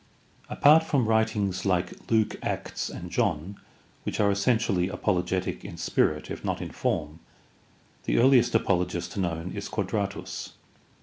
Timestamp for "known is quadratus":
9.15-10.53